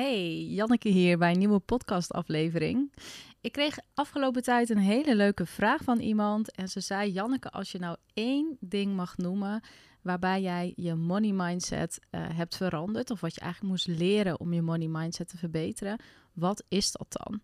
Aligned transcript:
Hey, 0.00 0.44
Janneke 0.44 0.88
hier 0.88 1.18
bij 1.18 1.32
een 1.32 1.38
nieuwe 1.38 1.58
podcastaflevering. 1.58 2.92
Ik 3.40 3.52
kreeg 3.52 3.78
afgelopen 3.94 4.42
tijd 4.42 4.70
een 4.70 4.78
hele 4.78 5.16
leuke 5.16 5.46
vraag 5.46 5.82
van 5.82 5.98
iemand. 5.98 6.54
En 6.54 6.68
ze 6.68 6.80
zei: 6.80 7.12
Janneke, 7.12 7.50
als 7.50 7.72
je 7.72 7.78
nou 7.78 7.96
één 8.14 8.56
ding 8.60 8.96
mag 8.96 9.16
noemen 9.16 9.62
waarbij 10.02 10.42
jij 10.42 10.72
je 10.76 10.94
money 10.94 11.32
mindset 11.32 11.98
uh, 12.10 12.20
hebt 12.32 12.56
veranderd, 12.56 13.10
of 13.10 13.20
wat 13.20 13.34
je 13.34 13.40
eigenlijk 13.40 13.72
moest 13.72 13.86
leren 13.98 14.40
om 14.40 14.52
je 14.52 14.62
money 14.62 14.88
mindset 14.88 15.28
te 15.28 15.36
verbeteren, 15.36 16.00
wat 16.32 16.64
is 16.68 16.92
dat 16.92 17.06
dan? 17.08 17.40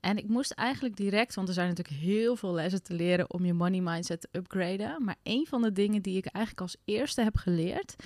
En 0.00 0.16
ik 0.16 0.28
moest 0.28 0.50
eigenlijk 0.50 0.96
direct, 0.96 1.34
want 1.34 1.48
er 1.48 1.54
zijn 1.54 1.68
natuurlijk 1.68 1.96
heel 1.96 2.36
veel 2.36 2.52
lessen 2.52 2.82
te 2.82 2.94
leren 2.94 3.32
om 3.32 3.44
je 3.44 3.52
money 3.52 3.80
mindset 3.80 4.20
te 4.20 4.28
upgraden. 4.32 5.04
Maar 5.04 5.16
een 5.22 5.46
van 5.48 5.62
de 5.62 5.72
dingen 5.72 6.02
die 6.02 6.16
ik 6.16 6.26
eigenlijk 6.26 6.60
als 6.60 6.76
eerste 6.84 7.22
heb 7.22 7.36
geleerd, 7.36 7.96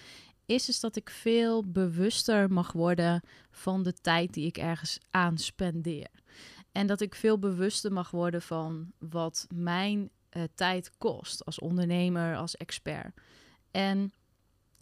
is 0.50 0.64
dus 0.64 0.80
dat 0.80 0.96
ik 0.96 1.10
veel 1.10 1.70
bewuster 1.70 2.52
mag 2.52 2.72
worden 2.72 3.22
van 3.50 3.82
de 3.82 3.92
tijd 3.92 4.34
die 4.34 4.46
ik 4.46 4.58
ergens 4.58 4.98
aan 5.10 5.38
spendeer. 5.38 6.10
En 6.72 6.86
dat 6.86 7.00
ik 7.00 7.14
veel 7.14 7.38
bewuster 7.38 7.92
mag 7.92 8.10
worden 8.10 8.42
van 8.42 8.92
wat 8.98 9.46
mijn 9.54 10.10
uh, 10.32 10.42
tijd 10.54 10.90
kost 10.98 11.44
als 11.44 11.58
ondernemer, 11.58 12.36
als 12.36 12.56
expert. 12.56 13.20
En 13.70 14.12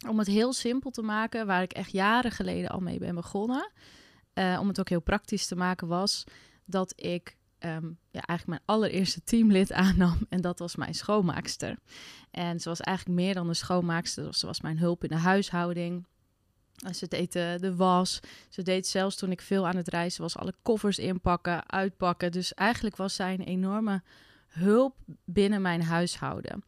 om 0.07 0.17
het 0.17 0.27
heel 0.27 0.53
simpel 0.53 0.91
te 0.91 1.01
maken, 1.01 1.45
waar 1.45 1.61
ik 1.61 1.73
echt 1.73 1.91
jaren 1.91 2.31
geleden 2.31 2.69
al 2.69 2.79
mee 2.79 2.99
ben 2.99 3.15
begonnen, 3.15 3.71
uh, 4.33 4.57
om 4.61 4.67
het 4.67 4.79
ook 4.79 4.89
heel 4.89 5.01
praktisch 5.01 5.47
te 5.47 5.55
maken, 5.55 5.87
was 5.87 6.23
dat 6.65 6.93
ik 6.95 7.37
um, 7.59 7.97
ja, 8.11 8.21
eigenlijk 8.21 8.45
mijn 8.47 8.79
allereerste 8.79 9.23
teamlid 9.23 9.71
aannam. 9.83 10.17
En 10.29 10.41
dat 10.41 10.59
was 10.59 10.75
mijn 10.75 10.93
schoonmaakster. 10.93 11.77
En 12.31 12.59
ze 12.59 12.69
was 12.69 12.79
eigenlijk 12.79 13.19
meer 13.19 13.33
dan 13.33 13.47
een 13.47 13.55
schoonmaakster. 13.55 14.33
Ze 14.33 14.45
was 14.45 14.61
mijn 14.61 14.77
hulp 14.77 15.03
in 15.03 15.09
de 15.09 15.15
huishouding. 15.15 16.05
Ze 16.93 17.07
deed 17.07 17.33
de, 17.33 17.57
de, 17.59 17.75
was. 17.75 18.19
Ze 18.49 18.61
deed 18.61 18.87
zelfs 18.87 19.15
toen 19.15 19.31
ik 19.31 19.41
veel 19.41 19.67
aan 19.67 19.75
het 19.75 19.87
reizen 19.87 20.21
was, 20.21 20.37
alle 20.37 20.53
koffers 20.61 20.99
inpakken, 20.99 21.69
uitpakken. 21.69 22.31
Dus 22.31 22.53
eigenlijk 22.53 22.95
was 22.95 23.15
zij 23.15 23.33
een 23.33 23.45
enorme 23.45 24.01
hulp 24.47 24.95
binnen 25.25 25.61
mijn 25.61 25.83
huishouden. 25.83 26.63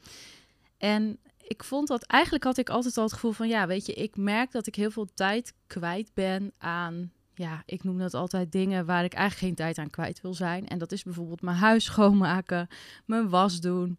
En 0.78 1.20
ik 1.38 1.64
vond 1.64 1.88
dat 1.88 2.04
eigenlijk 2.04 2.44
had 2.44 2.58
ik 2.58 2.70
altijd 2.70 2.98
al 2.98 3.04
het 3.04 3.14
gevoel 3.14 3.32
van 3.32 3.48
ja, 3.48 3.68
weet 3.68 3.86
je, 3.86 3.94
ik 3.94 4.18
merk 4.18 4.52
dat 4.52 4.68
ik 4.68 4.76
heel 4.76 4.92
veel 4.92 5.08
tijd 5.14 5.54
kwijt 5.68 6.12
ben 6.14 6.54
aan 6.58 7.12
ja, 7.34 7.64
ik 7.66 7.84
noem 7.84 7.98
dat 7.98 8.14
altijd 8.14 8.52
dingen 8.52 8.86
waar 8.86 9.04
ik 9.04 9.14
eigenlijk 9.14 9.46
geen 9.46 9.66
tijd 9.66 9.78
aan 9.78 9.90
kwijt 9.90 10.22
wil 10.22 10.34
zijn. 10.34 10.68
En 10.68 10.78
dat 10.78 10.92
is 10.92 11.04
bijvoorbeeld 11.04 11.42
mijn 11.42 11.58
huis 11.58 11.84
schoonmaken, 11.92 12.68
mijn 13.06 13.30
was 13.30 13.60
doen, 13.60 13.98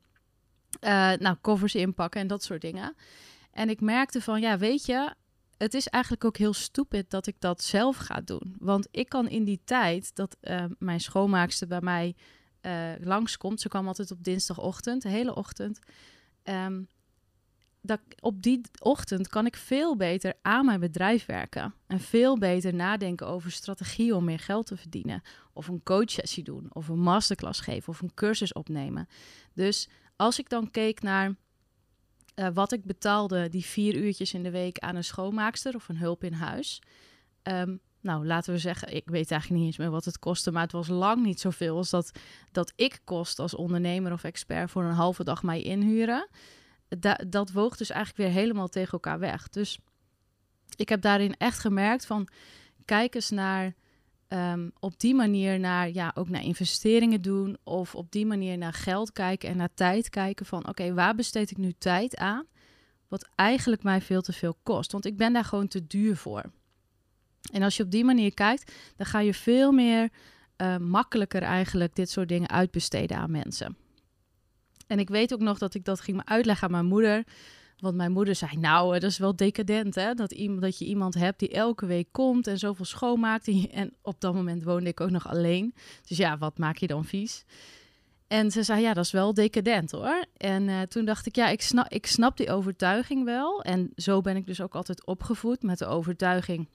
uh, 0.80 1.12
nou, 1.12 1.36
covers 1.40 1.74
inpakken 1.74 2.20
en 2.20 2.26
dat 2.26 2.42
soort 2.42 2.60
dingen. 2.60 2.94
En 3.50 3.68
ik 3.68 3.80
merkte 3.80 4.20
van, 4.20 4.40
ja, 4.40 4.58
weet 4.58 4.86
je, 4.86 5.14
het 5.56 5.74
is 5.74 5.88
eigenlijk 5.88 6.24
ook 6.24 6.36
heel 6.36 6.52
stupid 6.52 7.10
dat 7.10 7.26
ik 7.26 7.36
dat 7.38 7.62
zelf 7.62 7.96
ga 7.96 8.20
doen. 8.20 8.56
Want 8.58 8.88
ik 8.90 9.08
kan 9.08 9.28
in 9.28 9.44
die 9.44 9.60
tijd 9.64 10.14
dat 10.14 10.36
uh, 10.40 10.64
mijn 10.78 11.00
schoonmaakster 11.00 11.66
bij 11.66 11.80
mij 11.80 12.14
uh, 12.62 12.90
langskomt, 13.00 13.60
ze 13.60 13.68
kwam 13.68 13.86
altijd 13.86 14.10
op 14.10 14.24
dinsdagochtend, 14.24 15.02
de 15.02 15.08
hele 15.08 15.34
ochtend. 15.34 15.78
Um, 16.44 16.88
dat 17.82 18.00
op 18.20 18.42
die 18.42 18.60
ochtend 18.78 19.28
kan 19.28 19.46
ik 19.46 19.56
veel 19.56 19.96
beter 19.96 20.34
aan 20.42 20.64
mijn 20.64 20.80
bedrijf 20.80 21.26
werken. 21.26 21.74
En 21.86 22.00
veel 22.00 22.38
beter 22.38 22.74
nadenken 22.74 23.26
over 23.26 23.50
strategieën 23.50 24.14
om 24.14 24.24
meer 24.24 24.38
geld 24.38 24.66
te 24.66 24.76
verdienen. 24.76 25.22
Of 25.52 25.68
een 25.68 25.82
coachsessie 25.82 26.44
doen, 26.44 26.66
of 26.72 26.88
een 26.88 27.00
masterclass 27.00 27.60
geven, 27.60 27.88
of 27.88 28.00
een 28.00 28.14
cursus 28.14 28.52
opnemen. 28.52 29.08
Dus 29.54 29.88
als 30.16 30.38
ik 30.38 30.48
dan 30.48 30.70
keek 30.70 31.02
naar 31.02 31.34
uh, 32.34 32.48
wat 32.54 32.72
ik 32.72 32.84
betaalde 32.84 33.48
die 33.48 33.64
vier 33.64 33.94
uurtjes 33.94 34.34
in 34.34 34.42
de 34.42 34.50
week 34.50 34.78
aan 34.78 34.96
een 34.96 35.04
schoonmaakster 35.04 35.74
of 35.74 35.88
een 35.88 35.98
hulp 35.98 36.24
in 36.24 36.32
huis. 36.32 36.82
Um, 37.42 37.80
nou, 38.00 38.26
laten 38.26 38.52
we 38.52 38.58
zeggen, 38.58 38.94
ik 38.94 39.10
weet 39.10 39.30
eigenlijk 39.30 39.60
niet 39.60 39.70
eens 39.70 39.78
meer 39.78 39.90
wat 39.90 40.04
het 40.04 40.18
kostte, 40.18 40.50
maar 40.50 40.62
het 40.62 40.72
was 40.72 40.88
lang 40.88 41.22
niet 41.22 41.40
zoveel 41.40 41.76
als 41.76 41.90
dat, 41.90 42.18
dat 42.52 42.72
ik 42.76 43.00
kost 43.04 43.38
als 43.38 43.54
ondernemer 43.54 44.12
of 44.12 44.24
expert 44.24 44.70
voor 44.70 44.84
een 44.84 44.94
halve 44.94 45.24
dag 45.24 45.42
mij 45.42 45.62
inhuren 45.62 46.28
dat 47.28 47.50
woog 47.50 47.76
dus 47.76 47.90
eigenlijk 47.90 48.28
weer 48.28 48.42
helemaal 48.42 48.68
tegen 48.68 48.92
elkaar 48.92 49.18
weg. 49.18 49.48
Dus 49.48 49.78
ik 50.76 50.88
heb 50.88 51.00
daarin 51.00 51.36
echt 51.36 51.58
gemerkt 51.58 52.06
van 52.06 52.28
kijk 52.84 53.14
eens 53.14 53.30
naar 53.30 53.74
um, 54.28 54.72
op 54.78 55.00
die 55.00 55.14
manier 55.14 55.60
naar 55.60 55.90
ja 55.90 56.12
ook 56.14 56.28
naar 56.28 56.42
investeringen 56.42 57.22
doen 57.22 57.56
of 57.64 57.94
op 57.94 58.12
die 58.12 58.26
manier 58.26 58.58
naar 58.58 58.72
geld 58.72 59.12
kijken 59.12 59.48
en 59.48 59.56
naar 59.56 59.74
tijd 59.74 60.08
kijken 60.08 60.46
van 60.46 60.68
oké 60.68 60.94
waar 60.94 61.14
besteed 61.14 61.50
ik 61.50 61.56
nu 61.56 61.72
tijd 61.78 62.16
aan 62.16 62.46
wat 63.08 63.28
eigenlijk 63.34 63.82
mij 63.82 64.00
veel 64.00 64.22
te 64.22 64.32
veel 64.32 64.56
kost? 64.62 64.92
Want 64.92 65.04
ik 65.04 65.16
ben 65.16 65.32
daar 65.32 65.44
gewoon 65.44 65.68
te 65.68 65.86
duur 65.86 66.16
voor. 66.16 66.42
En 67.52 67.62
als 67.62 67.76
je 67.76 67.82
op 67.82 67.90
die 67.90 68.04
manier 68.04 68.34
kijkt 68.34 68.72
dan 68.96 69.06
ga 69.06 69.20
je 69.20 69.34
veel 69.34 69.72
meer 69.72 70.10
uh, 70.56 70.76
makkelijker 70.76 71.42
eigenlijk 71.42 71.94
dit 71.94 72.10
soort 72.10 72.28
dingen 72.28 72.48
uitbesteden 72.48 73.16
aan 73.16 73.30
mensen 73.30 73.76
en 74.86 74.98
ik 74.98 75.08
weet 75.08 75.32
ook 75.32 75.40
nog 75.40 75.58
dat 75.58 75.74
ik 75.74 75.84
dat 75.84 76.00
ging 76.00 76.22
uitleggen 76.24 76.66
aan 76.66 76.72
mijn 76.72 76.86
moeder. 76.86 77.24
Want 77.82 77.96
mijn 77.96 78.12
moeder 78.12 78.34
zei, 78.34 78.56
nou, 78.56 78.92
dat 78.92 79.10
is 79.10 79.18
wel 79.18 79.36
decadent, 79.36 79.94
hè? 79.94 80.14
Dat, 80.14 80.32
iemand, 80.32 80.60
dat 80.60 80.78
je 80.78 80.84
iemand 80.84 81.14
hebt 81.14 81.38
die 81.38 81.48
elke 81.48 81.86
week 81.86 82.08
komt 82.10 82.46
en 82.46 82.58
zoveel 82.58 82.84
schoonmaakt. 82.84 83.48
En, 83.70 83.92
op 84.02 84.20
dat 84.20 84.34
moment 84.34 84.62
woonde 84.62 84.88
ik 84.88 85.00
ook 85.00 85.10
nog 85.10 85.28
alleen. 85.28 85.74
Dus 86.06 86.16
ja, 86.16 86.38
wat 86.38 86.58
maak 86.58 86.76
je 86.76 86.86
dan 86.86 87.04
vies? 87.04 87.44
En 88.26 88.50
ze 88.50 88.62
zei, 88.62 88.80
ja, 88.80 88.94
dat 88.94 89.04
is 89.04 89.10
wel 89.10 89.34
decadent 89.34 89.90
hoor. 89.90 90.24
En 90.36 90.68
uh, 90.68 90.80
toen 90.80 91.04
dacht 91.04 91.26
ik, 91.26 91.36
ja, 91.36 91.48
ik 91.48 91.62
snap, 91.62 91.88
ik 91.88 92.06
snap 92.06 92.36
die 92.36 92.50
overtuiging 92.50 93.24
wel. 93.24 93.62
En 93.62 93.90
zo 93.96 94.20
ben 94.20 94.36
ik 94.36 94.46
dus 94.46 94.60
ook 94.60 94.74
altijd 94.74 95.06
opgevoed 95.06 95.62
met 95.62 95.78
de 95.78 95.86
overtuiging. 95.86 96.68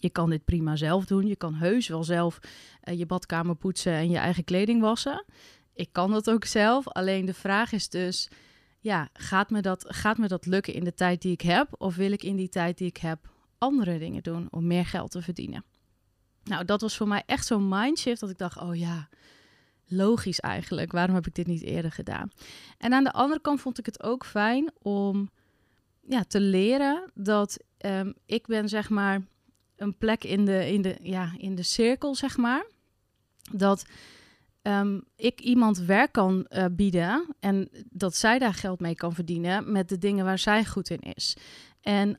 Je 0.00 0.10
kan 0.10 0.30
dit 0.30 0.44
prima 0.44 0.76
zelf 0.76 1.04
doen. 1.04 1.26
Je 1.26 1.36
kan 1.36 1.54
heus 1.54 1.88
wel 1.88 2.04
zelf 2.04 2.38
uh, 2.84 2.98
je 2.98 3.06
badkamer 3.06 3.54
poetsen 3.54 3.92
en 3.92 4.10
je 4.10 4.18
eigen 4.18 4.44
kleding 4.44 4.80
wassen 4.80 5.24
ik 5.78 5.92
kan 5.92 6.10
dat 6.10 6.30
ook 6.30 6.44
zelf. 6.44 6.88
Alleen 6.88 7.24
de 7.24 7.34
vraag 7.34 7.72
is 7.72 7.88
dus, 7.88 8.28
ja, 8.80 9.08
gaat 9.12 9.50
me, 9.50 9.60
dat, 9.60 9.84
gaat 9.88 10.18
me 10.18 10.28
dat 10.28 10.46
lukken 10.46 10.74
in 10.74 10.84
de 10.84 10.94
tijd 10.94 11.22
die 11.22 11.32
ik 11.32 11.40
heb? 11.40 11.68
Of 11.78 11.96
wil 11.96 12.12
ik 12.12 12.22
in 12.22 12.36
die 12.36 12.48
tijd 12.48 12.78
die 12.78 12.88
ik 12.88 12.96
heb 12.96 13.30
andere 13.58 13.98
dingen 13.98 14.22
doen 14.22 14.48
om 14.50 14.66
meer 14.66 14.86
geld 14.86 15.10
te 15.10 15.22
verdienen? 15.22 15.64
Nou, 16.44 16.64
dat 16.64 16.80
was 16.80 16.96
voor 16.96 17.08
mij 17.08 17.22
echt 17.26 17.46
zo'n 17.46 17.68
mindshift 17.68 18.20
dat 18.20 18.30
ik 18.30 18.38
dacht, 18.38 18.60
oh 18.60 18.76
ja, 18.76 19.08
logisch 19.86 20.40
eigenlijk. 20.40 20.92
Waarom 20.92 21.14
heb 21.14 21.26
ik 21.26 21.34
dit 21.34 21.46
niet 21.46 21.62
eerder 21.62 21.92
gedaan? 21.92 22.30
En 22.78 22.92
aan 22.92 23.04
de 23.04 23.12
andere 23.12 23.40
kant 23.40 23.60
vond 23.60 23.78
ik 23.78 23.86
het 23.86 24.02
ook 24.02 24.24
fijn 24.24 24.70
om 24.78 25.30
ja, 26.08 26.24
te 26.24 26.40
leren 26.40 27.10
dat 27.14 27.58
um, 27.78 28.14
ik 28.26 28.46
ben 28.46 28.68
zeg 28.68 28.88
maar 28.88 29.22
een 29.76 29.96
plek 29.96 30.24
in 30.24 30.44
de, 30.44 30.72
in, 30.72 30.82
de, 30.82 30.96
ja, 31.02 31.32
in 31.36 31.54
de 31.54 31.62
cirkel, 31.62 32.14
zeg 32.14 32.36
maar. 32.36 32.66
Dat 33.52 33.84
um, 34.68 35.04
ik 35.16 35.40
iemand 35.40 35.78
werk 35.78 36.12
kan 36.12 36.46
uh, 36.50 36.64
bieden 36.70 37.26
en 37.40 37.68
dat 37.90 38.16
zij 38.16 38.38
daar 38.38 38.54
geld 38.54 38.80
mee 38.80 38.94
kan 38.94 39.14
verdienen 39.14 39.72
met 39.72 39.88
de 39.88 39.98
dingen 39.98 40.24
waar 40.24 40.38
zij 40.38 40.64
goed 40.64 40.90
in 40.90 41.14
is. 41.14 41.36
En 41.80 42.16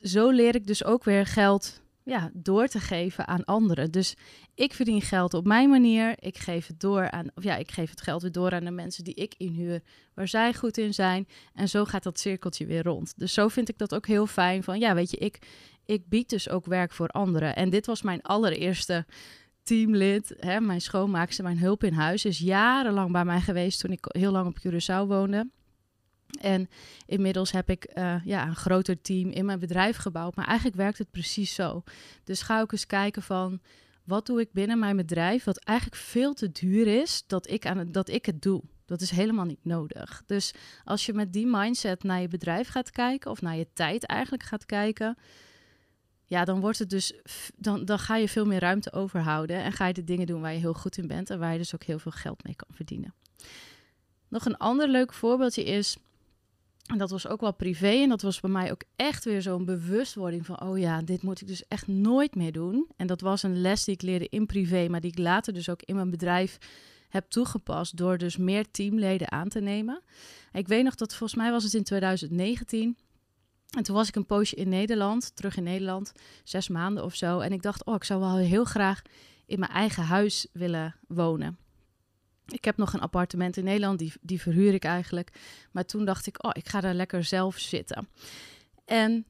zo 0.00 0.30
leer 0.30 0.54
ik 0.54 0.66
dus 0.66 0.84
ook 0.84 1.04
weer 1.04 1.26
geld 1.26 1.82
ja, 2.04 2.30
door 2.32 2.66
te 2.66 2.80
geven 2.80 3.26
aan 3.26 3.44
anderen. 3.44 3.90
Dus 3.90 4.16
ik 4.54 4.72
verdien 4.72 5.02
geld 5.02 5.34
op 5.34 5.46
mijn 5.46 5.70
manier. 5.70 6.14
Ik 6.18 6.38
geef 6.38 6.66
het 6.66 6.80
door 6.80 7.10
aan, 7.10 7.26
of 7.34 7.42
ja, 7.42 7.56
ik 7.56 7.70
geef 7.70 7.90
het 7.90 8.00
geld 8.00 8.22
weer 8.22 8.32
door 8.32 8.52
aan 8.52 8.64
de 8.64 8.70
mensen 8.70 9.04
die 9.04 9.14
ik 9.14 9.34
inhuur, 9.36 9.82
waar 10.14 10.28
zij 10.28 10.54
goed 10.54 10.78
in 10.78 10.94
zijn. 10.94 11.28
En 11.54 11.68
zo 11.68 11.84
gaat 11.84 12.02
dat 12.02 12.18
cirkeltje 12.18 12.66
weer 12.66 12.82
rond. 12.82 13.12
Dus 13.16 13.32
zo 13.32 13.48
vind 13.48 13.68
ik 13.68 13.78
dat 13.78 13.94
ook 13.94 14.06
heel 14.06 14.26
fijn. 14.26 14.62
Van 14.62 14.78
ja, 14.78 14.94
weet 14.94 15.10
je, 15.10 15.16
ik, 15.16 15.38
ik 15.84 16.08
bied 16.08 16.28
dus 16.28 16.48
ook 16.48 16.66
werk 16.66 16.92
voor 16.92 17.08
anderen. 17.08 17.56
En 17.56 17.70
dit 17.70 17.86
was 17.86 18.02
mijn 18.02 18.22
allereerste 18.22 19.06
teamlid, 19.62 20.34
hè, 20.38 20.60
mijn 20.60 20.80
schoonmaakster, 20.80 21.44
mijn 21.44 21.58
hulp 21.58 21.84
in 21.84 21.92
huis, 21.92 22.24
is 22.24 22.38
jarenlang 22.38 23.12
bij 23.12 23.24
mij 23.24 23.40
geweest 23.40 23.80
toen 23.80 23.92
ik 23.92 24.04
heel 24.08 24.32
lang 24.32 24.46
op 24.46 24.58
Curaçao 24.58 25.06
woonde. 25.06 25.50
En 26.40 26.68
inmiddels 27.06 27.52
heb 27.52 27.70
ik 27.70 27.90
uh, 27.94 28.24
ja, 28.24 28.46
een 28.46 28.56
groter 28.56 29.00
team 29.00 29.30
in 29.30 29.44
mijn 29.44 29.58
bedrijf 29.58 29.96
gebouwd. 29.96 30.36
Maar 30.36 30.46
eigenlijk 30.46 30.76
werkt 30.76 30.98
het 30.98 31.10
precies 31.10 31.54
zo. 31.54 31.82
Dus 32.24 32.42
ga 32.42 32.60
ook 32.60 32.72
eens 32.72 32.86
kijken 32.86 33.22
van 33.22 33.60
wat 34.04 34.26
doe 34.26 34.40
ik 34.40 34.52
binnen 34.52 34.78
mijn 34.78 34.96
bedrijf, 34.96 35.44
wat 35.44 35.58
eigenlijk 35.58 36.00
veel 36.00 36.34
te 36.34 36.52
duur 36.52 36.86
is 36.86 37.24
dat 37.26 37.50
ik, 37.50 37.66
aan 37.66 37.92
dat 37.92 38.08
ik 38.08 38.26
het 38.26 38.42
doe. 38.42 38.62
Dat 38.86 39.00
is 39.00 39.10
helemaal 39.10 39.44
niet 39.44 39.64
nodig. 39.64 40.22
Dus 40.26 40.54
als 40.84 41.06
je 41.06 41.12
met 41.12 41.32
die 41.32 41.46
mindset 41.46 42.02
naar 42.02 42.20
je 42.20 42.28
bedrijf 42.28 42.68
gaat 42.68 42.90
kijken, 42.90 43.30
of 43.30 43.42
naar 43.42 43.56
je 43.56 43.68
tijd 43.72 44.04
eigenlijk 44.04 44.42
gaat 44.42 44.66
kijken, 44.66 45.16
ja, 46.26 46.44
dan 46.44 46.60
wordt 46.60 46.78
het 46.78 46.90
dus, 46.90 47.12
dan, 47.56 47.84
dan 47.84 47.98
ga 47.98 48.16
je 48.16 48.28
veel 48.28 48.46
meer 48.46 48.60
ruimte 48.60 48.92
overhouden 48.92 49.62
en 49.62 49.72
ga 49.72 49.86
je 49.86 49.92
de 49.92 50.04
dingen 50.04 50.26
doen 50.26 50.40
waar 50.40 50.52
je 50.52 50.58
heel 50.58 50.74
goed 50.74 50.96
in 50.98 51.06
bent 51.06 51.30
en 51.30 51.38
waar 51.38 51.52
je 51.52 51.58
dus 51.58 51.74
ook 51.74 51.84
heel 51.84 51.98
veel 51.98 52.12
geld 52.12 52.44
mee 52.44 52.56
kan 52.56 52.74
verdienen. 52.74 53.14
Nog 54.28 54.44
een 54.44 54.56
ander 54.56 54.88
leuk 54.88 55.12
voorbeeldje 55.12 55.64
is, 55.64 55.96
en 56.86 56.98
dat 56.98 57.10
was 57.10 57.26
ook 57.26 57.40
wel 57.40 57.54
privé 57.54 57.88
en 57.88 58.08
dat 58.08 58.22
was 58.22 58.40
bij 58.40 58.50
mij 58.50 58.70
ook 58.70 58.82
echt 58.96 59.24
weer 59.24 59.42
zo'n 59.42 59.64
bewustwording 59.64 60.46
van, 60.46 60.62
oh 60.62 60.78
ja, 60.78 61.02
dit 61.02 61.22
moet 61.22 61.40
ik 61.40 61.46
dus 61.46 61.68
echt 61.68 61.86
nooit 61.86 62.34
meer 62.34 62.52
doen. 62.52 62.88
En 62.96 63.06
dat 63.06 63.20
was 63.20 63.42
een 63.42 63.60
les 63.60 63.84
die 63.84 63.94
ik 63.94 64.02
leerde 64.02 64.28
in 64.28 64.46
privé, 64.46 64.88
maar 64.88 65.00
die 65.00 65.10
ik 65.10 65.18
later 65.18 65.52
dus 65.52 65.68
ook 65.68 65.82
in 65.82 65.94
mijn 65.94 66.10
bedrijf 66.10 66.58
heb 67.08 67.30
toegepast 67.30 67.96
door 67.96 68.18
dus 68.18 68.36
meer 68.36 68.70
teamleden 68.70 69.30
aan 69.30 69.48
te 69.48 69.60
nemen. 69.60 70.02
Ik 70.52 70.68
weet 70.68 70.84
nog 70.84 70.94
dat 70.94 71.14
volgens 71.14 71.38
mij 71.38 71.50
was 71.50 71.64
het 71.64 71.74
in 71.74 71.82
2019 71.82 72.96
En 73.76 73.82
toen 73.82 73.94
was 73.94 74.08
ik 74.08 74.16
een 74.16 74.26
poosje 74.26 74.56
in 74.56 74.68
Nederland, 74.68 75.36
terug 75.36 75.56
in 75.56 75.62
Nederland, 75.62 76.12
zes 76.44 76.68
maanden 76.68 77.04
of 77.04 77.14
zo. 77.14 77.40
En 77.40 77.52
ik 77.52 77.62
dacht, 77.62 77.84
oh, 77.84 77.94
ik 77.94 78.04
zou 78.04 78.20
wel 78.20 78.36
heel 78.36 78.64
graag 78.64 79.02
in 79.46 79.58
mijn 79.58 79.70
eigen 79.70 80.02
huis 80.02 80.46
willen 80.52 80.94
wonen. 81.08 81.58
Ik 82.46 82.64
heb 82.64 82.76
nog 82.76 82.92
een 82.92 83.00
appartement 83.00 83.56
in 83.56 83.64
Nederland, 83.64 83.98
die, 83.98 84.12
die 84.20 84.40
verhuur 84.40 84.74
ik 84.74 84.84
eigenlijk. 84.84 85.32
Maar 85.70 85.84
toen 85.84 86.04
dacht 86.04 86.26
ik, 86.26 86.44
oh, 86.44 86.50
ik 86.54 86.68
ga 86.68 86.80
daar 86.80 86.94
lekker 86.94 87.24
zelf 87.24 87.58
zitten. 87.58 88.08
En 88.84 89.26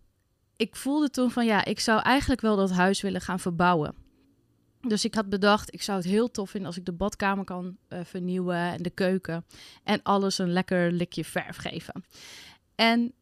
ik 0.57 0.77
voelde 0.77 1.11
toen 1.11 1.31
van, 1.31 1.47
ja, 1.47 1.65
ik 1.65 1.81
zou 1.81 2.01
eigenlijk 2.01 2.41
wel 2.41 2.57
dat 2.57 2.71
huis 2.71 3.01
willen 3.01 3.21
gaan 3.21 3.41
verbouwen. 3.41 3.95
Dus 4.81 5.05
ik 5.05 5.15
had 5.15 5.29
bedacht, 5.29 5.75
ik 5.75 5.83
zou 5.83 5.99
het 5.99 6.07
heel 6.07 6.31
tof 6.31 6.51
vinden 6.51 6.69
als 6.69 6.79
ik 6.79 6.85
de 6.85 6.93
badkamer 6.93 7.45
kan 7.45 7.77
uh, 7.89 8.01
vernieuwen 8.05 8.57
en 8.57 8.83
de 8.83 8.91
keuken. 8.91 9.45
En 9.85 10.03
alles 10.03 10.39
een 10.39 10.53
lekker 10.53 10.93
likje 10.93 11.25
verf 11.25 11.57
geven. 11.57 12.05
En 12.75 13.13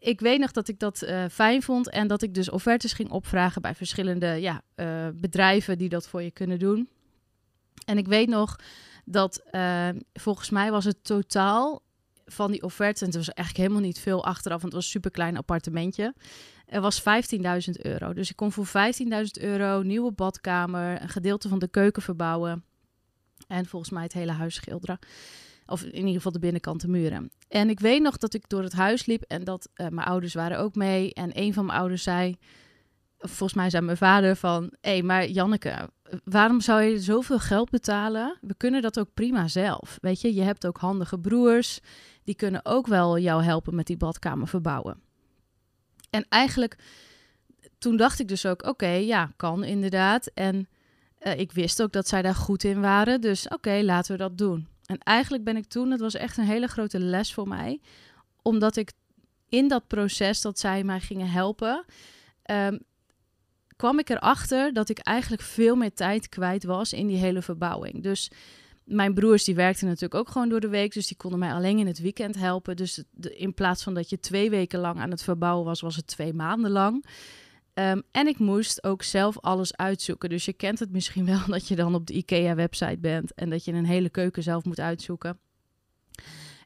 ik 0.00 0.20
weet 0.20 0.40
nog 0.40 0.52
dat 0.52 0.68
ik 0.68 0.78
dat 0.78 1.02
uh, 1.02 1.24
fijn 1.30 1.62
vond 1.62 1.90
en 1.90 2.06
dat 2.06 2.22
ik 2.22 2.34
dus 2.34 2.50
offertes 2.50 2.92
ging 2.92 3.10
opvragen 3.10 3.62
bij 3.62 3.74
verschillende 3.74 4.26
ja, 4.26 4.62
uh, 4.76 5.08
bedrijven 5.14 5.78
die 5.78 5.88
dat 5.88 6.08
voor 6.08 6.22
je 6.22 6.30
kunnen 6.30 6.58
doen. 6.58 6.88
En 7.84 7.98
ik 7.98 8.06
weet 8.06 8.28
nog 8.28 8.56
dat 9.04 9.42
uh, 9.52 9.88
volgens 10.12 10.50
mij 10.50 10.70
was 10.70 10.84
het 10.84 11.04
totaal 11.04 11.82
van 12.26 12.50
die 12.50 12.62
offertes, 12.62 13.00
en 13.00 13.06
het 13.06 13.16
was 13.16 13.34
eigenlijk 13.34 13.68
helemaal 13.68 13.88
niet 13.88 13.98
veel 13.98 14.24
achteraf, 14.24 14.60
want 14.60 14.72
het 14.72 14.82
was 14.82 14.84
een 14.84 14.90
super 14.90 15.10
klein 15.10 15.36
appartementje. 15.36 16.14
Er 16.66 16.80
was 16.80 17.00
15.000 17.00 17.06
euro. 17.82 18.12
Dus 18.12 18.30
ik 18.30 18.36
kon 18.36 18.52
voor 18.52 18.66
15.000 18.66 18.72
euro 19.40 19.82
nieuwe 19.82 20.12
badkamer, 20.12 21.02
een 21.02 21.08
gedeelte 21.08 21.48
van 21.48 21.58
de 21.58 21.68
keuken 21.68 22.02
verbouwen 22.02 22.64
en 23.46 23.66
volgens 23.66 23.90
mij 23.90 24.02
het 24.02 24.12
hele 24.12 24.32
huis 24.32 24.54
schilderen. 24.54 24.98
Of 25.68 25.82
in 25.82 25.94
ieder 25.94 26.14
geval 26.14 26.32
de 26.32 26.38
binnenkant 26.38 26.80
de 26.80 26.88
muren. 26.88 27.30
En 27.48 27.70
ik 27.70 27.80
weet 27.80 28.02
nog 28.02 28.16
dat 28.16 28.34
ik 28.34 28.48
door 28.48 28.62
het 28.62 28.72
huis 28.72 29.06
liep 29.06 29.22
en 29.22 29.44
dat 29.44 29.68
uh, 29.74 29.88
mijn 29.88 30.06
ouders 30.06 30.34
waren 30.34 30.58
ook 30.58 30.74
mee. 30.74 31.14
En 31.14 31.30
een 31.32 31.52
van 31.52 31.66
mijn 31.66 31.78
ouders 31.78 32.02
zei, 32.02 32.36
volgens 33.18 33.54
mij 33.54 33.70
zei 33.70 33.84
mijn 33.84 33.96
vader 33.96 34.36
van... 34.36 34.62
Hé, 34.80 34.90
hey, 34.90 35.02
maar 35.02 35.26
Janneke, 35.26 35.90
waarom 36.24 36.60
zou 36.60 36.82
je 36.82 36.98
zoveel 36.98 37.38
geld 37.38 37.70
betalen? 37.70 38.38
We 38.40 38.54
kunnen 38.56 38.82
dat 38.82 38.98
ook 38.98 39.14
prima 39.14 39.48
zelf. 39.48 39.98
Weet 40.00 40.20
je, 40.20 40.34
je 40.34 40.42
hebt 40.42 40.66
ook 40.66 40.78
handige 40.78 41.18
broers. 41.18 41.80
Die 42.24 42.34
kunnen 42.34 42.60
ook 42.64 42.86
wel 42.86 43.18
jou 43.18 43.42
helpen 43.42 43.74
met 43.74 43.86
die 43.86 43.96
badkamer 43.96 44.48
verbouwen. 44.48 45.00
En 46.10 46.26
eigenlijk, 46.28 46.78
toen 47.78 47.96
dacht 47.96 48.18
ik 48.20 48.28
dus 48.28 48.46
ook, 48.46 48.62
oké, 48.66 48.90
ja, 48.90 49.32
kan 49.36 49.64
inderdaad. 49.64 50.30
En 50.34 50.68
uh, 51.20 51.38
ik 51.38 51.52
wist 51.52 51.82
ook 51.82 51.92
dat 51.92 52.08
zij 52.08 52.22
daar 52.22 52.34
goed 52.34 52.64
in 52.64 52.80
waren. 52.80 53.20
Dus 53.20 53.48
oké, 53.48 53.80
laten 53.82 54.12
we 54.12 54.18
dat 54.18 54.38
doen. 54.38 54.66
En 54.88 54.98
eigenlijk 54.98 55.44
ben 55.44 55.56
ik 55.56 55.66
toen, 55.66 55.90
het 55.90 56.00
was 56.00 56.14
echt 56.14 56.36
een 56.36 56.44
hele 56.44 56.66
grote 56.66 56.98
les 56.98 57.34
voor 57.34 57.48
mij, 57.48 57.80
omdat 58.42 58.76
ik 58.76 58.92
in 59.48 59.68
dat 59.68 59.86
proces 59.86 60.40
dat 60.40 60.58
zij 60.58 60.84
mij 60.84 61.00
gingen 61.00 61.30
helpen, 61.30 61.84
um, 62.50 62.78
kwam 63.76 63.98
ik 63.98 64.10
erachter 64.10 64.72
dat 64.72 64.88
ik 64.88 64.98
eigenlijk 64.98 65.42
veel 65.42 65.76
meer 65.76 65.92
tijd 65.92 66.28
kwijt 66.28 66.64
was 66.64 66.92
in 66.92 67.06
die 67.06 67.16
hele 67.16 67.42
verbouwing. 67.42 68.02
Dus 68.02 68.30
mijn 68.84 69.14
broers 69.14 69.44
die 69.44 69.54
werkten 69.54 69.86
natuurlijk 69.86 70.14
ook 70.14 70.28
gewoon 70.28 70.48
door 70.48 70.60
de 70.60 70.68
week, 70.68 70.92
dus 70.92 71.06
die 71.06 71.16
konden 71.16 71.38
mij 71.38 71.52
alleen 71.52 71.78
in 71.78 71.86
het 71.86 71.98
weekend 71.98 72.34
helpen. 72.34 72.76
Dus 72.76 73.02
in 73.20 73.54
plaats 73.54 73.82
van 73.82 73.94
dat 73.94 74.10
je 74.10 74.20
twee 74.20 74.50
weken 74.50 74.80
lang 74.80 74.98
aan 75.00 75.10
het 75.10 75.22
verbouwen 75.22 75.64
was, 75.64 75.80
was 75.80 75.96
het 75.96 76.06
twee 76.06 76.32
maanden 76.32 76.70
lang. 76.70 77.04
Um, 77.78 78.02
en 78.10 78.26
ik 78.26 78.38
moest 78.38 78.84
ook 78.84 79.02
zelf 79.02 79.38
alles 79.40 79.76
uitzoeken. 79.76 80.28
Dus 80.28 80.44
je 80.44 80.52
kent 80.52 80.78
het 80.78 80.90
misschien 80.90 81.26
wel 81.26 81.40
dat 81.56 81.68
je 81.68 81.76
dan 81.76 81.94
op 81.94 82.06
de 82.06 82.12
IKEA-website 82.12 82.98
bent 82.98 83.34
en 83.34 83.50
dat 83.50 83.64
je 83.64 83.72
een 83.72 83.86
hele 83.86 84.08
keuken 84.08 84.42
zelf 84.42 84.64
moet 84.64 84.80
uitzoeken. 84.80 85.38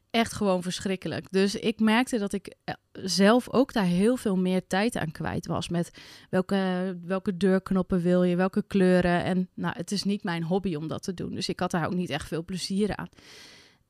Echt 0.09 0.33
gewoon 0.33 0.61
verschrikkelijk. 0.61 1.31
Dus 1.31 1.55
ik 1.55 1.79
merkte 1.79 2.17
dat 2.17 2.33
ik 2.33 2.55
eh, 2.63 2.75
zelf 2.91 3.49
ook 3.49 3.73
daar 3.73 3.85
heel 3.85 4.17
veel 4.17 4.37
meer 4.37 4.67
tijd 4.67 4.95
aan 4.97 5.11
kwijt 5.11 5.47
was. 5.47 5.69
Met 5.69 5.91
welke, 6.29 6.97
welke 7.03 7.37
deurknoppen 7.37 8.01
wil 8.01 8.23
je, 8.23 8.35
welke 8.35 8.63
kleuren. 8.67 9.23
En 9.23 9.49
nou, 9.53 9.75
het 9.77 9.91
is 9.91 10.03
niet 10.03 10.23
mijn 10.23 10.43
hobby 10.43 10.75
om 10.75 10.87
dat 10.87 11.03
te 11.03 11.13
doen. 11.13 11.35
Dus 11.35 11.49
ik 11.49 11.59
had 11.59 11.71
daar 11.71 11.85
ook 11.85 11.95
niet 11.95 12.09
echt 12.09 12.27
veel 12.27 12.45
plezier 12.45 12.95
aan. 12.95 13.09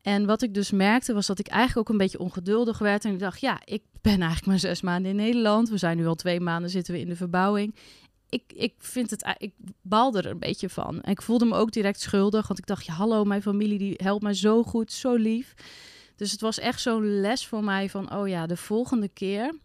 En 0.04 0.26
wat 0.26 0.42
ik 0.42 0.54
dus 0.54 0.72
merkte 0.72 1.14
was 1.14 1.28
dat 1.28 1.40
ik 1.40 1.48
eigenlijk 1.48 1.80
ook 1.80 1.90
een 1.90 2.02
beetje 2.02 2.20
ongeduldig 2.20 2.78
werd. 2.78 3.06
En 3.06 3.14
ik 3.14 3.20
dacht, 3.20 3.42
ja, 3.42 3.62
ik 3.66 3.84
ben 4.02 4.20
eigenlijk 4.20 4.46
maar 4.46 4.60
zes 4.60 4.82
maanden 4.82 5.12
in 5.12 5.18
Nederland. 5.18 5.70
We 5.70 5.78
zijn 5.78 5.98
nu 5.98 6.06
al 6.06 6.16
twee 6.16 6.40
maanden 6.40 6.70
zitten 6.70 6.94
we 6.94 7.00
in 7.00 7.08
de 7.08 7.16
verbouwing. 7.16 7.76
Ik, 8.30 8.44
ik 8.56 8.74
vind 8.78 9.10
het, 9.10 9.36
ik 9.38 9.54
balde 9.82 10.18
er 10.18 10.26
een 10.26 10.40
beetje 10.40 10.70
van. 10.70 11.02
En 11.02 11.12
ik 11.12 11.22
voelde 11.22 11.46
me 11.46 11.56
ook 11.56 11.72
direct 11.72 12.02
schuldig, 12.02 12.48
want 12.48 12.60
ik 12.60 12.66
dacht, 12.66 12.86
ja, 12.86 12.94
hallo, 12.94 13.24
mijn 13.24 13.42
familie 13.42 13.78
die 13.78 13.94
helpt 14.04 14.24
mij 14.24 14.34
zo 14.34 14.64
goed, 14.64 14.92
zo 14.92 15.16
lief. 15.16 15.54
Dus 16.16 16.32
het 16.32 16.42
was 16.42 16.60
echt 16.60 16.82
zo'n 16.82 17.20
les 17.22 17.48
voor 17.48 17.64
mij 17.64 17.90
van, 17.90 18.16
oh 18.16 18.28
ja, 18.28 18.48
de 18.48 18.58
volgende 18.58 19.08
keer 19.08 19.56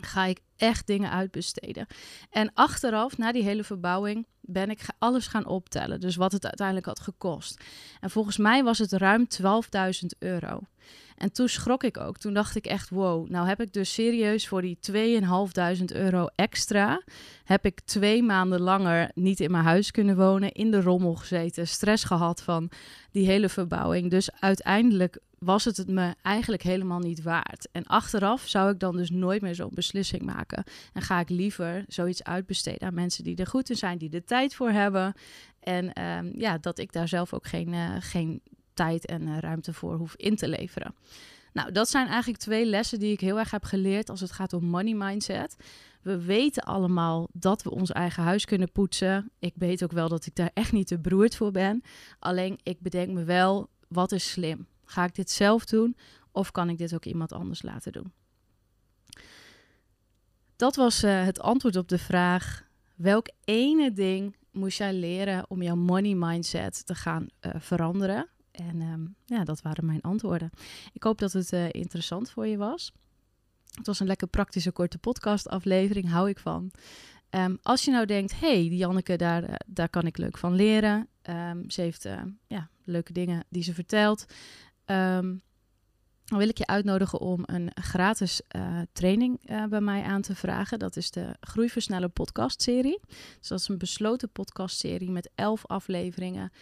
ga 0.00 0.24
ik 0.24 0.40
echt 0.56 0.86
dingen 0.86 1.10
uitbesteden. 1.10 1.86
En 2.30 2.50
achteraf, 2.54 3.18
na 3.18 3.32
die 3.32 3.42
hele 3.42 3.64
verbouwing, 3.64 4.26
ben 4.40 4.70
ik 4.70 4.80
alles 4.98 5.26
gaan 5.26 5.46
optellen. 5.46 6.00
Dus 6.00 6.16
wat 6.16 6.32
het 6.32 6.44
uiteindelijk 6.44 6.86
had 6.86 7.00
gekost. 7.00 7.64
En 8.00 8.10
volgens 8.10 8.36
mij 8.36 8.64
was 8.64 8.78
het 8.78 8.92
ruim 8.92 9.26
12.000 9.42 10.06
euro. 10.18 10.60
En 11.16 11.32
toen 11.32 11.48
schrok 11.48 11.84
ik 11.84 11.96
ook. 11.96 12.18
Toen 12.18 12.34
dacht 12.34 12.56
ik 12.56 12.66
echt, 12.66 12.90
wow, 12.90 13.28
nou 13.28 13.46
heb 13.46 13.60
ik 13.60 13.72
dus 13.72 13.92
serieus 13.92 14.48
voor 14.48 14.62
die 14.62 14.78
2.500 14.92 15.84
euro 15.86 16.26
extra... 16.34 17.02
heb 17.44 17.64
ik 17.64 17.80
twee 17.80 18.22
maanden 18.22 18.60
langer 18.60 19.10
niet 19.14 19.40
in 19.40 19.50
mijn 19.50 19.64
huis 19.64 19.90
kunnen 19.90 20.16
wonen, 20.16 20.52
in 20.52 20.70
de 20.70 20.82
rommel 20.82 21.14
gezeten, 21.14 21.68
stress 21.68 22.04
gehad 22.04 22.42
van 22.42 22.70
die 23.10 23.26
hele 23.26 23.48
verbouwing. 23.48 24.10
Dus 24.10 24.30
uiteindelijk 24.40 25.18
was 25.46 25.64
het 25.64 25.76
het 25.76 25.88
me 25.88 26.14
eigenlijk 26.22 26.62
helemaal 26.62 26.98
niet 26.98 27.22
waard. 27.22 27.68
En 27.72 27.84
achteraf 27.84 28.48
zou 28.48 28.72
ik 28.72 28.78
dan 28.78 28.96
dus 28.96 29.10
nooit 29.10 29.42
meer 29.42 29.54
zo'n 29.54 29.74
beslissing 29.74 30.22
maken. 30.22 30.64
En 30.92 31.02
ga 31.02 31.20
ik 31.20 31.28
liever 31.28 31.84
zoiets 31.88 32.24
uitbesteden 32.24 32.88
aan 32.88 32.94
mensen 32.94 33.24
die 33.24 33.36
er 33.36 33.46
goed 33.46 33.70
in 33.70 33.76
zijn, 33.76 33.98
die 33.98 34.10
er 34.10 34.24
tijd 34.24 34.54
voor 34.54 34.70
hebben. 34.70 35.14
En 35.60 36.02
um, 36.02 36.32
ja, 36.34 36.58
dat 36.58 36.78
ik 36.78 36.92
daar 36.92 37.08
zelf 37.08 37.32
ook 37.34 37.46
geen, 37.46 37.72
uh, 37.72 37.96
geen 37.98 38.42
tijd 38.74 39.06
en 39.06 39.22
uh, 39.22 39.38
ruimte 39.38 39.72
voor 39.72 39.94
hoef 39.96 40.14
in 40.16 40.36
te 40.36 40.48
leveren. 40.48 40.94
Nou, 41.52 41.72
dat 41.72 41.88
zijn 41.88 42.06
eigenlijk 42.06 42.38
twee 42.38 42.66
lessen 42.66 42.98
die 42.98 43.12
ik 43.12 43.20
heel 43.20 43.38
erg 43.38 43.50
heb 43.50 43.64
geleerd 43.64 44.10
als 44.10 44.20
het 44.20 44.32
gaat 44.32 44.52
om 44.52 44.64
money 44.64 44.94
mindset. 44.94 45.56
We 46.02 46.24
weten 46.24 46.62
allemaal 46.62 47.28
dat 47.32 47.62
we 47.62 47.70
ons 47.70 47.92
eigen 47.92 48.22
huis 48.22 48.44
kunnen 48.44 48.72
poetsen. 48.72 49.30
Ik 49.38 49.54
weet 49.56 49.84
ook 49.84 49.92
wel 49.92 50.08
dat 50.08 50.26
ik 50.26 50.34
daar 50.34 50.50
echt 50.54 50.72
niet 50.72 50.86
te 50.86 50.98
beroerd 50.98 51.36
voor 51.36 51.50
ben. 51.50 51.82
Alleen 52.18 52.58
ik 52.62 52.80
bedenk 52.80 53.10
me 53.10 53.24
wel, 53.24 53.68
wat 53.88 54.12
is 54.12 54.30
slim? 54.30 54.66
Ga 54.86 55.04
ik 55.04 55.14
dit 55.14 55.30
zelf 55.30 55.64
doen 55.64 55.96
of 56.32 56.50
kan 56.50 56.68
ik 56.68 56.78
dit 56.78 56.94
ook 56.94 57.04
iemand 57.04 57.32
anders 57.32 57.62
laten 57.62 57.92
doen? 57.92 58.12
Dat 60.56 60.76
was 60.76 61.04
uh, 61.04 61.24
het 61.24 61.40
antwoord 61.40 61.76
op 61.76 61.88
de 61.88 61.98
vraag: 61.98 62.68
welk 62.94 63.28
ene 63.44 63.92
ding 63.92 64.36
moest 64.50 64.78
jij 64.78 64.92
leren 64.92 65.44
om 65.50 65.62
jouw 65.62 65.76
money 65.76 66.14
mindset 66.14 66.86
te 66.86 66.94
gaan 66.94 67.26
uh, 67.40 67.52
veranderen? 67.58 68.28
En 68.50 68.80
um, 68.80 69.16
ja, 69.24 69.44
dat 69.44 69.62
waren 69.62 69.86
mijn 69.86 70.00
antwoorden. 70.00 70.50
Ik 70.92 71.02
hoop 71.02 71.18
dat 71.18 71.32
het 71.32 71.52
uh, 71.52 71.68
interessant 71.70 72.30
voor 72.30 72.46
je 72.46 72.56
was. 72.56 72.92
Het 73.74 73.86
was 73.86 74.00
een 74.00 74.06
lekker 74.06 74.28
praktische 74.28 74.72
korte 74.72 74.98
podcastaflevering, 74.98 76.10
hou 76.10 76.28
ik 76.28 76.38
van. 76.38 76.70
Um, 77.30 77.58
als 77.62 77.84
je 77.84 77.90
nou 77.90 78.06
denkt, 78.06 78.40
hey, 78.40 78.68
die 78.68 78.76
Janneke, 78.76 79.16
daar, 79.16 79.60
daar 79.66 79.88
kan 79.88 80.06
ik 80.06 80.16
leuk 80.16 80.38
van 80.38 80.54
leren. 80.54 81.08
Um, 81.22 81.70
ze 81.70 81.80
heeft 81.80 82.08
ja, 82.46 82.68
leuke 82.84 83.12
dingen 83.12 83.44
die 83.48 83.62
ze 83.62 83.74
vertelt. 83.74 84.26
Um, 84.86 85.42
dan 86.26 86.38
wil 86.38 86.48
ik 86.48 86.58
je 86.58 86.66
uitnodigen 86.66 87.20
om 87.20 87.42
een 87.46 87.70
gratis 87.74 88.40
uh, 88.56 88.80
training 88.92 89.50
uh, 89.50 89.64
bij 89.64 89.80
mij 89.80 90.02
aan 90.02 90.22
te 90.22 90.34
vragen. 90.34 90.78
Dat 90.78 90.96
is 90.96 91.10
de 91.10 91.36
Groeiversneller 91.40 92.08
podcast-serie. 92.08 93.00
Dus 93.38 93.48
dat 93.48 93.60
is 93.60 93.68
een 93.68 93.78
besloten 93.78 94.30
podcast-serie 94.30 95.10
met 95.10 95.30
elf 95.34 95.66
afleveringen. 95.66 96.52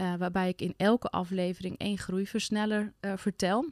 Uh, 0.00 0.14
waarbij 0.14 0.48
ik 0.48 0.60
in 0.60 0.74
elke 0.76 1.08
aflevering 1.08 1.78
één 1.78 1.98
groeiversneller 1.98 2.92
vertel. 3.00 3.70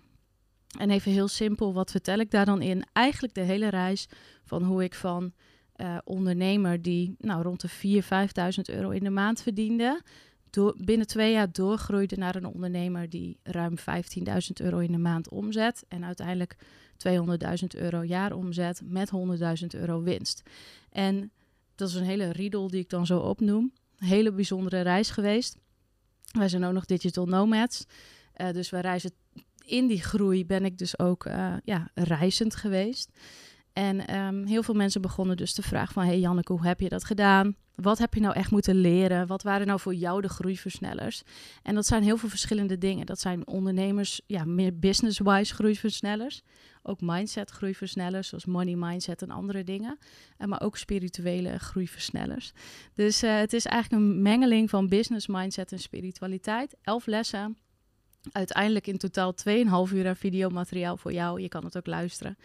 En 0.78 0.90
even 0.90 1.12
heel 1.12 1.28
simpel, 1.28 1.72
wat 1.72 1.90
vertel 1.90 2.18
ik 2.18 2.30
daar 2.30 2.44
dan 2.44 2.62
in? 2.62 2.84
Eigenlijk 2.92 3.34
de 3.34 3.40
hele 3.40 3.68
reis 3.68 4.08
van 4.44 4.62
hoe 4.62 4.84
ik 4.84 4.94
van 4.94 5.32
ondernemer 6.04 6.82
die 6.82 7.14
nou, 7.18 7.42
rond 7.42 7.60
de 7.60 8.00
4.000, 8.02 8.06
5.000 8.56 8.74
euro 8.74 8.90
in 8.90 9.04
de 9.04 9.10
maand 9.10 9.42
verdiende 9.42 10.02
binnen 10.76 11.06
twee 11.06 11.32
jaar 11.32 11.52
doorgroeide 11.52 12.16
naar 12.16 12.34
een 12.34 12.46
ondernemer 12.46 13.10
die 13.10 13.38
ruim 13.42 13.74
15.000 13.78 13.84
euro 14.54 14.78
in 14.78 14.92
de 14.92 14.98
maand 14.98 15.28
omzet. 15.28 15.84
En 15.88 16.04
uiteindelijk 16.04 16.56
200.000 17.08 17.80
euro 17.80 18.04
jaar 18.04 18.32
omzet 18.32 18.80
met 18.84 19.10
100.000 19.60 19.66
euro 19.80 20.02
winst. 20.02 20.42
En 20.90 21.32
dat 21.74 21.88
is 21.88 21.94
een 21.94 22.04
hele 22.04 22.32
riedel 22.32 22.70
die 22.70 22.80
ik 22.80 22.90
dan 22.90 23.06
zo 23.06 23.18
opnoem. 23.18 23.72
Een 23.98 24.06
hele 24.06 24.32
bijzondere 24.32 24.80
reis 24.80 25.10
geweest. 25.10 25.56
Wij 26.32 26.48
zijn 26.48 26.64
ook 26.64 26.72
nog 26.72 26.84
digital 26.84 27.26
nomads. 27.26 27.86
Uh, 28.36 28.50
dus 28.50 28.70
wij 28.70 28.80
reizen 28.80 29.10
in 29.64 29.86
die 29.86 30.02
groei 30.02 30.46
ben 30.46 30.64
ik 30.64 30.78
dus 30.78 30.98
ook 30.98 31.26
uh, 31.26 31.54
ja, 31.64 31.90
reizend 31.94 32.56
geweest. 32.56 33.10
En 33.74 34.06
ehm, 34.06 34.46
heel 34.46 34.62
veel 34.62 34.74
mensen 34.74 35.00
begonnen 35.00 35.36
dus 35.36 35.52
te 35.52 35.62
vragen 35.62 35.92
van... 35.92 36.04
hey 36.04 36.18
Janneke, 36.18 36.52
hoe 36.52 36.66
heb 36.66 36.80
je 36.80 36.88
dat 36.88 37.04
gedaan? 37.04 37.56
Wat 37.74 37.98
heb 37.98 38.14
je 38.14 38.20
nou 38.20 38.34
echt 38.34 38.50
moeten 38.50 38.74
leren? 38.74 39.26
Wat 39.26 39.42
waren 39.42 39.66
nou 39.66 39.80
voor 39.80 39.94
jou 39.94 40.20
de 40.20 40.28
groeiversnellers? 40.28 41.22
En 41.62 41.74
dat 41.74 41.86
zijn 41.86 42.02
heel 42.02 42.16
veel 42.16 42.28
verschillende 42.28 42.78
dingen. 42.78 43.06
Dat 43.06 43.20
zijn 43.20 43.46
ondernemers, 43.46 44.20
ja, 44.26 44.44
meer 44.44 44.78
business-wise 44.78 45.54
groeiversnellers. 45.54 46.42
Ook 46.82 47.00
mindset 47.00 47.50
groeiversnellers, 47.50 48.28
zoals 48.28 48.44
money 48.44 48.74
mindset 48.74 49.22
en 49.22 49.30
andere 49.30 49.64
dingen. 49.64 49.98
En 50.36 50.48
maar 50.48 50.62
ook 50.62 50.76
spirituele 50.76 51.58
groeiversnellers. 51.58 52.52
Dus 52.94 53.22
uh, 53.22 53.38
het 53.38 53.52
is 53.52 53.66
eigenlijk 53.66 54.02
een 54.02 54.22
mengeling 54.22 54.70
van 54.70 54.88
business 54.88 55.26
mindset 55.26 55.72
en 55.72 55.78
spiritualiteit. 55.78 56.76
Elf 56.82 57.06
lessen. 57.06 57.56
Uiteindelijk 58.32 58.86
in 58.86 58.98
totaal 58.98 59.34
2,5 59.88 59.92
uur 59.94 60.08
aan 60.08 60.16
videomateriaal 60.16 60.96
voor 60.96 61.12
jou. 61.12 61.40
Je 61.40 61.48
kan 61.48 61.64
het 61.64 61.76
ook 61.76 61.86
luisteren. 61.86 62.36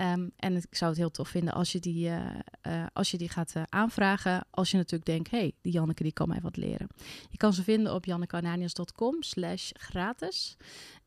Um, 0.00 0.32
en 0.36 0.56
ik 0.56 0.66
zou 0.70 0.90
het 0.90 1.00
heel 1.00 1.10
tof 1.10 1.28
vinden 1.28 1.54
als 1.54 1.72
je 1.72 1.78
die, 1.78 2.08
uh, 2.08 2.20
uh, 2.66 2.86
als 2.92 3.10
je 3.10 3.18
die 3.18 3.28
gaat 3.28 3.54
uh, 3.56 3.62
aanvragen. 3.68 4.46
Als 4.50 4.70
je 4.70 4.76
natuurlijk 4.76 5.04
denkt, 5.04 5.30
hey, 5.30 5.52
die 5.60 5.72
Janneke 5.72 6.02
die 6.02 6.12
kan 6.12 6.28
mij 6.28 6.40
wat 6.40 6.56
leren. 6.56 6.88
Je 7.30 7.36
kan 7.36 7.52
ze 7.52 7.62
vinden 7.62 7.94
op 7.94 8.04
jannekananius.com 8.04 9.22
slash 9.22 9.70
gratis. 9.72 10.56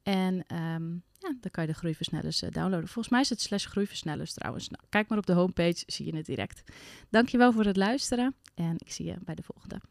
En 0.04 0.34
um, 0.34 1.04
ja, 1.20 1.36
dan 1.40 1.52
kan 1.52 1.64
je 1.64 1.72
de 1.72 1.78
groeiversnellers 1.78 2.40
downloaden. 2.40 2.88
Volgens 2.88 3.10
mij 3.10 3.22
is 3.22 3.30
het 3.30 3.42
slash 3.42 3.66
groeiversnellers 3.66 4.34
trouwens. 4.34 4.70
Nou, 4.70 4.84
kijk 4.90 5.08
maar 5.08 5.18
op 5.18 5.26
de 5.26 5.34
homepage, 5.34 5.84
zie 5.86 6.06
je 6.06 6.16
het 6.16 6.26
direct. 6.26 6.64
Dankjewel 7.10 7.52
voor 7.52 7.66
het 7.66 7.78
luisteren. 7.78 8.36
En 8.56 8.76
ik 8.78 8.92
zie 8.92 9.06
je 9.06 9.16
bij 9.20 9.36
de 9.36 9.44
volgende. 9.44 9.82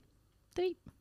Doei! 0.52 0.91